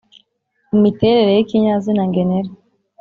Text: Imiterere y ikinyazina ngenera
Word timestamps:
Imiterere 0.75 1.31
y 1.35 1.41
ikinyazina 1.43 2.03
ngenera 2.09 2.49